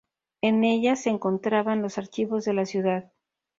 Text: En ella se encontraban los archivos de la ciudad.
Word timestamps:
En 0.41 0.63
ella 0.63 0.95
se 0.95 1.11
encontraban 1.11 1.83
los 1.83 1.99
archivos 1.99 2.43
de 2.43 2.53
la 2.53 2.65
ciudad. 2.65 3.11